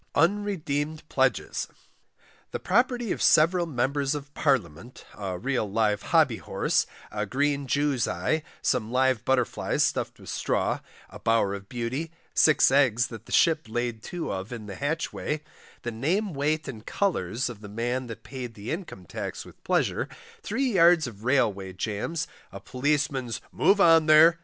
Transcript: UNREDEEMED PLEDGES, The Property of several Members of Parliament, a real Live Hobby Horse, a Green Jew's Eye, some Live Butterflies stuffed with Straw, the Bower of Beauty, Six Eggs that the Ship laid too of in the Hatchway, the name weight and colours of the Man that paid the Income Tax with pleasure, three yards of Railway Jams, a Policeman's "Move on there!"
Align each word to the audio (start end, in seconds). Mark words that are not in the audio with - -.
UNREDEEMED 0.15 1.07
PLEDGES, 1.09 1.67
The 2.49 2.59
Property 2.59 3.11
of 3.11 3.21
several 3.21 3.67
Members 3.67 4.15
of 4.15 4.33
Parliament, 4.33 5.05
a 5.15 5.37
real 5.37 5.69
Live 5.71 6.01
Hobby 6.01 6.37
Horse, 6.37 6.87
a 7.11 7.27
Green 7.27 7.67
Jew's 7.67 8.07
Eye, 8.07 8.41
some 8.63 8.91
Live 8.91 9.23
Butterflies 9.23 9.83
stuffed 9.83 10.19
with 10.19 10.29
Straw, 10.29 10.79
the 11.13 11.19
Bower 11.19 11.53
of 11.53 11.69
Beauty, 11.69 12.09
Six 12.33 12.71
Eggs 12.71 13.09
that 13.09 13.27
the 13.27 13.31
Ship 13.31 13.61
laid 13.67 14.01
too 14.01 14.33
of 14.33 14.51
in 14.51 14.65
the 14.65 14.73
Hatchway, 14.73 15.41
the 15.83 15.91
name 15.91 16.33
weight 16.33 16.67
and 16.67 16.83
colours 16.83 17.47
of 17.47 17.61
the 17.61 17.69
Man 17.69 18.07
that 18.07 18.23
paid 18.23 18.55
the 18.55 18.71
Income 18.71 19.05
Tax 19.05 19.45
with 19.45 19.63
pleasure, 19.63 20.09
three 20.41 20.71
yards 20.73 21.05
of 21.05 21.23
Railway 21.25 21.73
Jams, 21.73 22.27
a 22.51 22.59
Policeman's 22.59 23.39
"Move 23.53 23.79
on 23.79 24.07
there!" 24.07 24.39